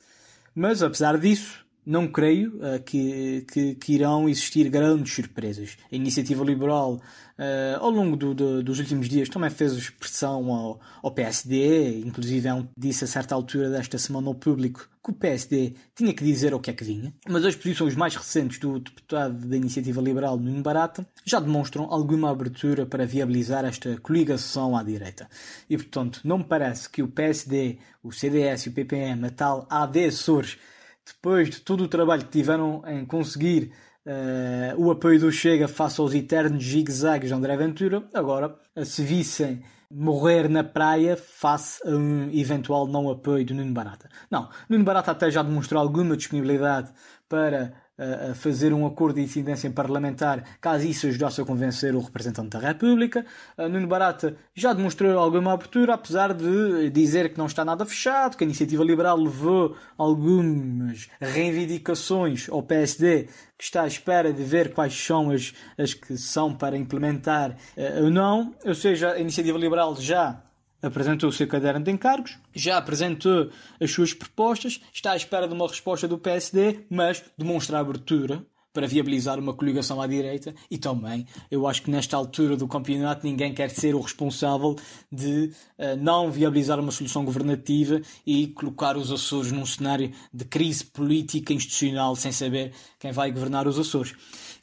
Mas, 0.54 0.82
apesar 0.84 1.18
disso, 1.18 1.65
não 1.86 2.08
creio 2.08 2.56
uh, 2.56 2.82
que, 2.84 3.46
que, 3.51 3.75
que, 3.75 3.94
irão 3.94 4.27
existir 4.27 4.70
grandes 4.70 5.13
surpresas. 5.13 5.77
A 5.92 5.96
iniciativa 5.96 6.44
liberal, 6.44 6.94
uh, 6.94 7.80
ao 7.80 7.89
longo 7.89 8.15
do, 8.15 8.34
do, 8.34 8.63
dos 8.63 8.80
últimos 8.80 9.08
dias, 9.08 9.30
também 9.30 9.50
fez 9.50 9.89
pressão 9.92 10.51
ao, 10.51 10.80
ao 11.04 11.12
PSD, 11.12 12.00
inclusive 12.00 12.48
é 12.48 12.63
disse 12.75 13.04
a 13.04 13.08
certa 13.08 13.36
altura 13.36 13.70
desta 13.70 13.98
semana 13.98 14.27
ao 14.27 14.36
público 14.36 14.89
que 15.04 15.12
o 15.12 15.13
PSD 15.13 15.75
tinha 15.94 16.12
que 16.13 16.24
dizer 16.24 16.54
o 16.56 16.60
que 16.60 16.72
é 16.72 16.74
que 16.74 16.84
vinha. 16.84 17.13
Mas 17.30 17.46
as 17.46 17.56
posições 17.56 17.96
mais 17.96 18.15
recentes 18.15 18.58
do 18.58 18.80
deputado 18.80 19.34
da 19.48 19.56
iniciativa 19.56 20.01
liberal, 20.01 20.38
Nuno 20.38 20.63
Barata, 20.63 21.08
já 21.24 21.39
demonstram 21.39 21.86
alguma 21.92 22.32
abertura 22.32 22.88
para 22.88 23.06
viabilizar 23.06 23.65
esta 23.65 23.98
coligação 23.98 24.75
à 24.75 24.82
direita. 24.82 25.30
E, 25.70 25.77
portanto, 25.77 26.22
não 26.24 26.39
me 26.39 26.44
parece 26.44 26.89
que 26.89 27.04
o 27.04 27.08
PSD, 27.08 27.77
o 28.01 28.12
CDS 28.12 28.65
e 28.65 28.70
o 28.70 28.72
PPM, 28.72 29.27
a 29.27 29.30
tal 29.30 29.68
AD 29.70 30.06
Açores, 30.06 30.58
depois 31.06 31.50
de 31.50 31.62
todo 31.62 31.84
o 31.84 31.88
trabalho 31.88 32.24
que 32.24 32.32
tiveram 32.32 32.84
em 32.88 33.06
conseguir 33.06 33.72
uh, 34.06 34.82
o 34.82 34.92
apoio 34.92 35.20
do 35.20 35.32
Chega 35.32 35.68
face 35.68 36.02
aos 36.02 36.14
eternos 36.14 36.64
zigue-zagues 36.64 37.30
de 37.30 37.36
André 37.36 37.56
Ventura, 37.56 38.04
agora 38.14 38.56
se 38.84 39.04
vissem 39.04 39.64
morrer 39.90 40.50
na 40.50 40.64
praia 40.64 41.16
face 41.16 41.82
a 41.88 41.92
um 41.92 42.30
eventual 42.34 42.88
não 42.88 43.10
apoio 43.10 43.46
do 43.46 43.54
Nuno 43.54 43.72
Barata. 43.72 44.10
Não, 44.30 44.50
Nuno 44.68 44.84
Barata 44.84 45.12
até 45.12 45.30
já 45.30 45.44
demonstrou 45.44 45.82
alguma 45.82 46.18
disponibilidade 46.18 46.92
para 47.30 47.74
a 47.98 48.34
fazer 48.36 48.74
um 48.74 48.86
acordo 48.86 49.16
de 49.16 49.22
incidência 49.22 49.70
parlamentar 49.72 50.44
caso 50.60 50.86
isso 50.86 51.08
ajudasse 51.08 51.42
a 51.42 51.46
convencer 51.46 51.96
o 51.96 52.02
representante 52.02 52.50
da 52.50 52.60
República. 52.60 53.25
Nuno 53.58 53.88
Barata 53.88 54.36
já 54.54 54.74
demonstrou 54.74 55.18
alguma 55.18 55.54
abertura, 55.54 55.94
apesar 55.94 56.34
de 56.34 56.90
dizer 56.90 57.32
que 57.32 57.38
não 57.38 57.46
está 57.46 57.64
nada 57.64 57.86
fechado, 57.86 58.36
que 58.36 58.44
a 58.44 58.48
iniciativa 58.48 58.84
liberal 58.84 59.18
levou 59.18 59.75
algumas 59.98 61.10
reivindicações 61.20 62.50
ao 62.50 62.62
PSD, 62.62 63.30
que 63.58 63.64
está 63.64 63.84
à 63.84 63.88
espera 63.88 64.34
de 64.34 64.44
ver 64.44 64.74
quais 64.74 64.94
são 64.94 65.32
as, 65.32 65.54
as 65.78 65.94
que 65.94 66.18
são 66.18 66.54
para 66.54 66.78
implementar 66.78 67.52
uh, 67.78 68.04
ou 68.04 68.10
não. 68.10 68.54
Ou 68.66 68.75
seja, 68.75 69.14
a 69.14 69.20
iniciativa 69.20 69.58
liberal 69.58 69.96
já 69.96 70.42
apresentou 70.88 71.30
o 71.30 71.34
seu 71.34 71.48
caderno 71.48 71.84
de 71.84 71.92
encargos, 71.92 72.38
já 72.54 72.77
apresentou 72.77 73.50
as 73.80 73.92
suas 73.92 74.13
propostas, 74.13 74.82
está 74.94 75.12
à 75.12 75.15
espera 75.15 75.48
de 75.48 75.54
uma 75.54 75.68
resposta 75.68 76.08
do 76.08 76.18
PSD, 76.18 76.86
mas 76.89 77.24
demonstra 77.38 77.80
abertura 77.80 78.46
para 78.75 78.86
viabilizar 78.86 79.39
uma 79.39 79.54
coligação 79.54 80.01
à 80.01 80.06
direita 80.06 80.54
e 80.70 80.77
também 80.77 81.25
eu 81.50 81.65
acho 81.65 81.82
que 81.82 81.89
nesta 81.89 82.18
altura 82.18 82.58
do 82.58 82.68
campeonato 82.68 83.25
ninguém 83.25 83.54
quer 83.54 83.70
ser 83.70 83.96
o 83.96 84.01
responsável 84.01 84.75
de 85.10 85.51
uh, 85.80 85.96
não 85.98 86.30
viabilizar 86.30 86.77
uma 86.77 86.92
solução 86.92 87.24
governativa 87.24 88.01
e 88.27 88.48
colocar 88.48 88.98
os 88.98 89.13
Açores 89.13 89.50
num 89.50 89.65
cenário 89.65 90.12
de 90.34 90.44
crise 90.44 90.84
política 90.84 91.54
institucional 91.54 92.18
sem 92.18 92.34
saber 92.34 92.74
quem 93.00 93.13
vai 93.13 93.32
governar 93.32 93.65
os 93.65 93.80
Açores. 93.80 94.13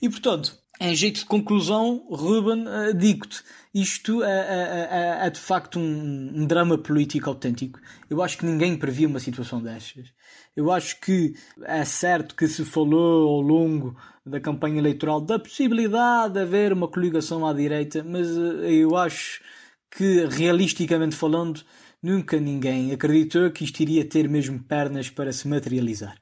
E 0.01 0.11
portanto, 0.11 0.62
em 0.83 0.97
jeito 0.97 1.21
de 1.21 1.27
conclusão, 1.27 2.05
Ruben, 2.11 2.65
uh, 2.67 2.93
digo-te, 2.93 3.43
isto 3.73 4.23
é, 4.25 5.21
é, 5.23 5.27
é, 5.27 5.31
de 5.31 5.39
facto 5.39 5.79
um, 5.79 6.33
um, 6.35 6.45
drama 6.45 6.77
político 6.77 7.31
autêntico. 7.31 7.81
Eu 8.11 8.21
acho 8.21 8.37
que 8.37 8.45
ninguém 8.45 8.77
previa 8.77 9.07
uma 9.07 9.21
situação 9.21 9.63
destas. 9.63 10.13
Eu 10.57 10.73
acho 10.73 11.01
que 11.01 11.35
é 11.63 11.85
certo 11.85 12.35
que 12.35 12.49
se 12.49 12.65
falou 12.65 13.29
ao 13.29 13.41
longo 13.41 13.97
da 14.27 14.41
campanha 14.41 14.79
eleitoral 14.79 15.21
da 15.21 15.39
possibilidade 15.39 16.35
de 16.35 16.41
haver 16.41 16.73
uma 16.73 16.89
coligação 16.89 17.47
à 17.47 17.53
direita, 17.53 18.03
mas 18.03 18.29
eh, 18.37 18.73
eu 18.73 18.97
acho 18.97 19.41
que, 19.91 20.27
realisticamente 20.27 21.15
falando, 21.15 21.63
nunca 22.03 22.41
ninguém 22.41 22.93
acreditou 22.93 23.51
que 23.53 23.65
isto 23.65 23.81
iria 23.81 24.05
ter 24.05 24.29
mesmo 24.29 24.63
pernas 24.63 25.09
para 25.09 25.33
se 25.33 25.47
materializar. 25.47 26.17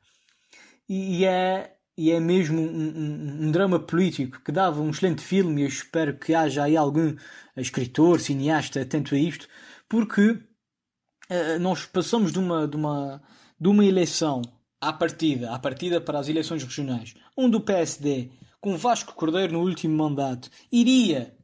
E 0.89 1.25
é 1.25 1.80
e 2.01 2.11
é 2.11 2.19
mesmo 2.19 2.63
um, 2.63 2.65
um, 2.65 3.47
um, 3.47 3.51
drama 3.51 3.79
político 3.79 4.41
que 4.43 4.51
dava 4.51 4.81
um 4.81 4.89
excelente 4.89 5.23
filme 5.23 5.61
eu 5.61 5.69
espero 5.69 6.17
que 6.17 6.33
haja 6.33 6.65
aí 6.65 6.75
algum 6.75 7.15
escritor, 7.55 8.19
cineasta 8.21 8.81
atento 8.81 9.15
a 9.15 9.19
isto, 9.19 9.47
porque 9.87 10.31
uh, 10.31 11.59
nós 11.61 11.85
passamos 11.85 12.33
de 12.33 12.39
uma, 12.39 12.67
de, 12.67 12.75
uma, 12.75 13.23
de 13.61 13.69
uma 13.69 13.85
eleição 13.85 14.41
à 14.81 14.95
partida, 14.95 15.53
à 15.53 15.59
partida 15.59 16.01
para 16.01 16.19
as 16.19 16.27
eleições 16.27 16.65
regionais, 16.65 17.15
onde 17.37 17.59
o 17.59 17.61
PSD, 17.61 18.31
com 18.63 18.79
Vasco 18.79 19.13
Cordeiro 19.13 19.53
no 19.53 19.61
último 19.61 19.95
mandato, 19.95 20.49
iria 20.73 21.37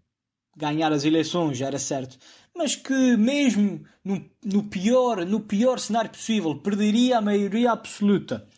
ganhar 0.57 0.91
as 0.91 1.05
eleições, 1.05 1.59
já 1.59 1.67
era 1.67 1.79
certo, 1.79 2.17
mas 2.57 2.75
que 2.75 3.15
mesmo 3.19 3.85
no, 4.03 4.25
no, 4.43 4.63
pior, 4.63 5.27
no 5.27 5.41
pior 5.41 5.79
cenário 5.79 6.09
possível 6.09 6.55
perderia 6.55 7.19
a 7.19 7.21
maioria 7.21 7.73
absoluta 7.73 8.49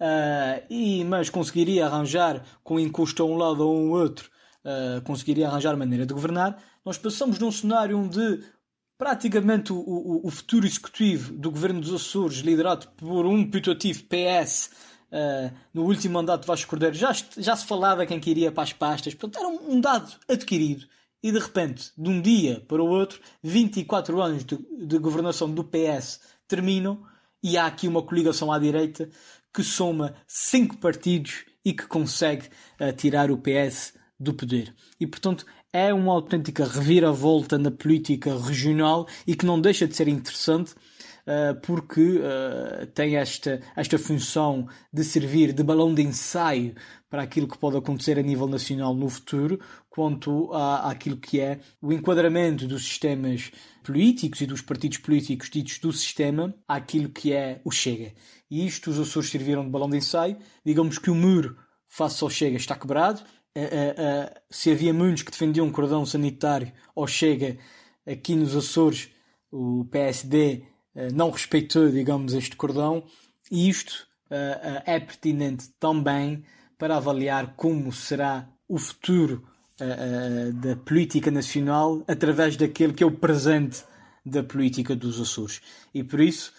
uh, 0.00 0.64
e, 0.68 1.04
mas 1.04 1.30
conseguiria 1.30 1.86
arranjar 1.86 2.44
com 2.62 2.78
encosto 2.78 3.22
a 3.22 3.26
um 3.26 3.36
lado 3.36 3.66
ou 3.66 3.76
a 3.76 3.80
um 3.80 3.90
outro, 3.90 4.30
uh, 4.64 5.00
conseguiria 5.02 5.48
arranjar 5.48 5.76
maneira 5.76 6.06
de 6.06 6.14
governar, 6.14 6.58
nós 6.84 6.98
passamos 6.98 7.38
de 7.38 7.44
um 7.44 7.52
cenário 7.52 7.98
onde 7.98 8.42
praticamente 8.98 9.72
o, 9.72 9.76
o, 9.76 10.26
o, 10.26 10.30
futuro 10.30 10.66
executivo 10.66 11.32
do 11.32 11.50
governo 11.50 11.80
dos 11.80 11.92
Açores, 11.92 12.38
liderado 12.38 12.88
por 12.96 13.26
um 13.26 13.50
putativo 13.50 14.04
PS, 14.04 14.70
uh, 15.10 15.16
ah, 15.16 15.50
no 15.72 15.84
último 15.84 16.14
mandato 16.14 16.42
de 16.42 16.46
Vasco 16.46 16.70
Cordeiro, 16.70 16.94
já, 16.94 17.12
já 17.36 17.56
se 17.56 17.66
falava 17.66 18.06
quem 18.06 18.20
queria 18.20 18.52
para 18.52 18.62
as 18.62 18.72
pastas, 18.72 19.14
portanto 19.14 19.38
era 19.38 19.48
um, 19.48 19.74
um, 19.74 19.80
dado 19.80 20.12
adquirido. 20.28 20.86
E 21.22 21.32
de 21.32 21.38
repente, 21.38 21.90
de 21.96 22.08
um 22.08 22.20
dia 22.20 22.60
para 22.68 22.82
o 22.82 22.86
outro, 22.86 23.18
24 23.42 24.20
anos 24.20 24.44
de, 24.44 24.58
de 24.86 24.98
governação 24.98 25.50
do 25.50 25.64
PS 25.64 26.20
terminam 26.46 27.02
e 27.42 27.56
há 27.56 27.66
aqui 27.66 27.88
uma 27.88 28.02
coligação 28.02 28.52
à 28.52 28.58
direita 28.58 29.08
que 29.54 29.62
soma 29.62 30.14
cinco 30.26 30.76
partidos 30.76 31.44
e 31.64 31.72
que 31.72 31.86
consegue 31.86 32.48
uh, 32.80 32.92
tirar 32.92 33.30
o 33.30 33.38
PS 33.38 33.94
do 34.18 34.34
poder. 34.34 34.74
E, 35.00 35.06
portanto, 35.06 35.46
é 35.72 35.94
uma 35.94 36.12
autêntica 36.12 36.64
reviravolta 36.64 37.56
na 37.56 37.70
política 37.70 38.36
regional 38.36 39.06
e 39.26 39.34
que 39.34 39.46
não 39.46 39.60
deixa 39.60 39.86
de 39.86 39.94
ser 39.94 40.08
interessante 40.08 40.72
uh, 40.72 41.58
porque 41.62 42.18
uh, 42.18 42.86
tem 42.94 43.16
esta, 43.16 43.60
esta 43.76 43.98
função 43.98 44.68
de 44.92 45.04
servir 45.04 45.52
de 45.52 45.62
balão 45.62 45.94
de 45.94 46.02
ensaio 46.02 46.74
para 47.14 47.22
aquilo 47.22 47.46
que 47.46 47.56
pode 47.56 47.76
acontecer 47.76 48.18
a 48.18 48.22
nível 48.22 48.48
nacional 48.48 48.92
no 48.92 49.08
futuro, 49.08 49.60
quanto 49.88 50.52
à, 50.52 50.90
àquilo 50.90 51.16
que 51.16 51.38
é 51.38 51.60
o 51.80 51.92
enquadramento 51.92 52.66
dos 52.66 52.82
sistemas 52.84 53.52
políticos 53.84 54.40
e 54.40 54.46
dos 54.46 54.60
partidos 54.60 54.98
políticos 54.98 55.48
ditos 55.48 55.78
do 55.78 55.92
sistema 55.92 56.52
àquilo 56.66 57.08
que 57.08 57.32
é 57.32 57.60
o 57.64 57.70
Chega. 57.70 58.12
E 58.50 58.66
isto 58.66 58.90
os 58.90 58.98
Açores 58.98 59.30
serviram 59.30 59.62
de 59.62 59.70
balão 59.70 59.88
de 59.88 59.96
ensaio. 59.96 60.36
Digamos 60.66 60.98
que 60.98 61.08
o 61.08 61.14
muro 61.14 61.56
face 61.86 62.24
ao 62.24 62.28
Chega 62.28 62.56
está 62.56 62.74
quebrado, 62.74 63.22
se 64.50 64.72
havia 64.72 64.92
muitos 64.92 65.22
que 65.22 65.30
defendiam 65.30 65.68
um 65.68 65.70
cordão 65.70 66.04
sanitário 66.04 66.72
ou 66.96 67.06
chega 67.06 67.56
aqui 68.04 68.34
nos 68.34 68.56
Açores, 68.56 69.08
o 69.52 69.84
PSD 69.84 70.64
não 71.12 71.30
respeitou, 71.30 71.88
digamos, 71.92 72.34
este 72.34 72.56
cordão, 72.56 73.04
e 73.52 73.68
isto 73.68 74.04
é 74.84 74.98
pertinente 74.98 75.68
também 75.78 76.42
para 76.78 76.96
avaliar 76.96 77.54
como 77.56 77.92
será 77.92 78.48
o 78.68 78.78
futuro 78.78 79.44
da 80.54 80.76
política 80.76 81.30
nacional 81.30 82.04
através 82.06 82.56
daquele 82.56 82.92
que 82.92 83.02
é 83.02 83.06
o 83.06 83.10
presente 83.10 83.82
da 84.24 84.42
política 84.42 84.94
dos 84.94 85.20
Açores. 85.20 85.60
E 85.92 86.04
por 86.04 86.20
isso 86.20 86.52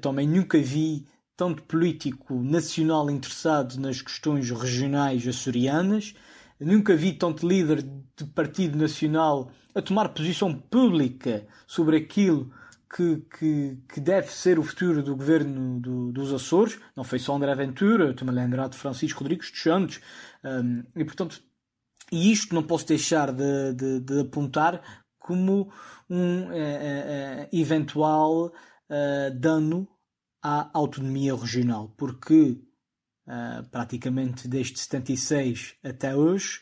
também 0.00 0.26
nunca 0.26 0.58
vi 0.58 1.06
tanto 1.36 1.62
político 1.62 2.34
nacional 2.42 3.10
interessado 3.10 3.78
nas 3.78 4.00
questões 4.00 4.50
regionais 4.50 5.26
açorianas, 5.26 6.14
nunca 6.58 6.96
vi 6.96 7.12
tanto 7.12 7.46
líder 7.46 7.82
de 7.82 8.24
partido 8.34 8.76
nacional 8.78 9.50
a 9.74 9.82
tomar 9.82 10.08
posição 10.08 10.52
pública 10.54 11.46
sobre 11.66 11.98
aquilo 11.98 12.50
que, 12.94 13.16
que, 13.38 13.78
que 13.88 14.00
deve 14.00 14.28
ser 14.28 14.58
o 14.58 14.62
futuro 14.62 15.02
do 15.02 15.16
governo 15.16 15.80
do, 15.80 16.12
dos 16.12 16.32
Açores. 16.32 16.78
Não 16.94 17.04
foi 17.04 17.18
só 17.18 17.34
André 17.34 17.54
Ventura, 17.54 18.10
estou-me 18.10 18.30
a 18.30 18.42
lembrar 18.42 18.68
de 18.68 18.76
Francisco 18.76 19.20
Rodrigues 19.20 19.50
dos 19.50 19.62
Santos. 19.62 20.00
Um, 20.44 20.84
e, 20.94 21.04
portanto, 21.04 21.42
e 22.12 22.30
isto 22.30 22.54
não 22.54 22.62
posso 22.62 22.86
deixar 22.86 23.32
de, 23.32 23.74
de, 23.74 24.00
de 24.00 24.20
apontar 24.20 25.04
como 25.18 25.72
um 26.08 26.52
é, 26.52 26.60
é, 26.60 27.48
eventual 27.52 28.46
uh, 28.46 29.34
dano 29.34 29.88
à 30.42 30.70
autonomia 30.72 31.34
regional, 31.34 31.92
porque 31.96 32.60
praticamente 33.72 34.46
desde 34.46 34.78
76 34.78 35.74
até 35.82 36.14
hoje 36.14 36.60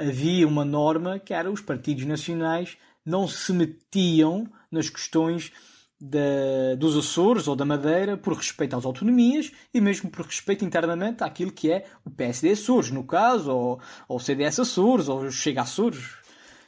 havia 0.00 0.48
uma 0.48 0.64
norma 0.64 1.20
que 1.20 1.32
era 1.32 1.48
os 1.48 1.60
partidos 1.60 2.04
nacionais 2.04 2.76
não 3.04 3.26
se 3.26 3.52
metiam 3.52 4.46
nas 4.70 4.88
questões 4.88 5.52
da, 6.00 6.74
dos 6.78 6.96
Açores 6.96 7.46
ou 7.46 7.54
da 7.54 7.64
Madeira 7.64 8.16
por 8.16 8.34
respeito 8.34 8.74
às 8.74 8.84
autonomias 8.84 9.52
e 9.74 9.80
mesmo 9.80 10.08
por 10.10 10.24
respeito 10.24 10.64
internamente 10.64 11.22
àquilo 11.22 11.52
que 11.52 11.70
é 11.70 11.86
o 12.04 12.10
PSD 12.10 12.52
Açores, 12.52 12.90
no 12.90 13.04
caso, 13.04 13.50
ou, 13.50 13.80
ou 14.08 14.16
o 14.16 14.20
CDS 14.20 14.60
Açores, 14.60 15.08
ou 15.08 15.30
Chega 15.30 15.62
Açores. 15.62 16.02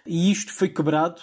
E 0.07 0.31
isto 0.31 0.53
foi 0.53 0.69
quebrado 0.69 1.23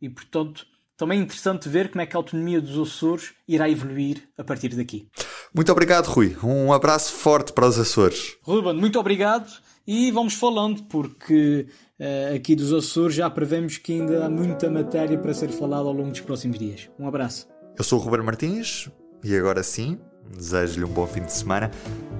e, 0.00 0.08
portanto, 0.08 0.66
também 0.96 1.20
é 1.20 1.22
interessante 1.22 1.68
ver 1.68 1.90
como 1.90 2.02
é 2.02 2.06
que 2.06 2.16
a 2.16 2.18
autonomia 2.18 2.60
dos 2.60 2.78
Açores 2.78 3.32
irá 3.46 3.68
evoluir 3.68 4.28
a 4.36 4.44
partir 4.44 4.68
daqui. 4.70 5.08
Muito 5.54 5.72
obrigado, 5.72 6.06
Rui. 6.06 6.36
Um 6.42 6.72
abraço 6.72 7.12
forte 7.12 7.52
para 7.52 7.66
os 7.66 7.78
Açores. 7.78 8.36
Ruben, 8.42 8.74
muito 8.74 8.98
obrigado 9.00 9.50
e 9.86 10.10
vamos 10.10 10.34
falando, 10.34 10.82
porque 10.84 11.66
aqui 12.34 12.54
dos 12.54 12.72
Açores 12.72 13.14
já 13.14 13.28
prevemos 13.28 13.76
que 13.78 13.92
ainda 13.92 14.26
há 14.26 14.30
muita 14.30 14.70
matéria 14.70 15.18
para 15.18 15.34
ser 15.34 15.50
falada 15.50 15.88
ao 15.88 15.92
longo 15.92 16.10
dos 16.10 16.20
próximos 16.20 16.58
dias. 16.58 16.88
Um 16.98 17.06
abraço. 17.06 17.48
Eu 17.76 17.84
sou 17.84 17.98
o 17.98 18.02
Ruben 18.02 18.22
Martins 18.22 18.90
e 19.22 19.36
agora 19.36 19.62
sim, 19.62 19.98
desejo-lhe 20.36 20.84
um 20.84 20.88
bom 20.88 21.06
fim 21.06 21.22
de 21.22 21.32
semana. 21.32 21.70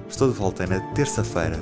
Estou 0.07 0.29
de 0.29 0.37
volta 0.37 0.65
na 0.65 0.79
terça-feira. 0.93 1.61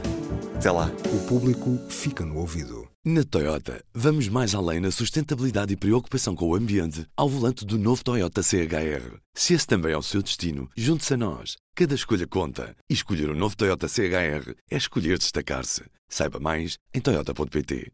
Até 0.56 0.72
lá. 0.72 0.92
O 1.14 1.28
público 1.28 1.78
fica 1.88 2.26
no 2.26 2.40
ouvido. 2.40 2.88
Na 3.06 3.24
Toyota, 3.24 3.82
vamos 3.94 4.28
mais 4.28 4.56
além 4.56 4.80
na 4.80 4.92
sustentabilidade 4.92 5.72
e 5.72 5.78
preocupação 5.78 6.36
com 6.36 6.50
o 6.50 6.56
ambiente 6.56 7.06
ao 7.16 7.30
volante 7.30 7.66
do 7.66 7.78
novo 7.78 8.04
Toyota 8.04 8.42
CHR. 8.42 9.18
Se 9.36 9.54
esse 9.54 9.68
também 9.68 9.94
é 9.94 9.98
o 9.98 10.02
seu 10.02 10.22
destino, 10.22 10.68
junte-se 10.76 11.14
a 11.14 11.18
nós. 11.18 11.56
Cada 11.76 11.94
escolha 11.96 12.28
conta. 12.28 12.76
E 12.90 12.94
escolher 12.94 13.30
o 13.30 13.34
um 13.34 13.38
novo 13.38 13.56
Toyota 13.56 13.88
CHR 13.88 14.56
é 14.70 14.76
escolher 14.76 15.18
destacar-se. 15.18 15.84
Saiba 16.10 16.40
mais 16.40 16.78
em 16.94 17.00
Toyota.pt. 17.00 17.92